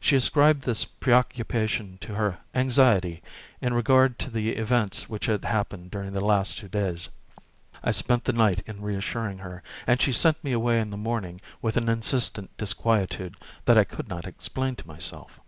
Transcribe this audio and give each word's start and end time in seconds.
She 0.00 0.16
ascribed 0.16 0.62
this 0.62 0.86
preoccupation 0.86 1.98
to 2.00 2.14
her 2.14 2.38
anxiety 2.54 3.22
in 3.60 3.74
regard 3.74 4.18
to 4.20 4.30
the 4.30 4.52
events 4.56 5.10
which 5.10 5.26
had 5.26 5.44
happened 5.44 5.90
during 5.90 6.14
the 6.14 6.24
last 6.24 6.56
two 6.56 6.68
days. 6.68 7.10
I 7.84 7.90
spent 7.90 8.24
the 8.24 8.32
night 8.32 8.62
in 8.66 8.80
reassuring 8.80 9.36
her, 9.40 9.62
and 9.86 10.00
she 10.00 10.14
sent 10.14 10.42
me 10.42 10.52
away 10.52 10.80
in 10.80 10.88
the 10.88 10.96
morning 10.96 11.42
with 11.60 11.76
an 11.76 11.90
insistent 11.90 12.56
disquietude 12.56 13.36
that 13.66 13.76
I 13.76 13.84
could 13.84 14.08
not 14.08 14.24
explain 14.24 14.76
to 14.76 14.86
myself. 14.88 15.38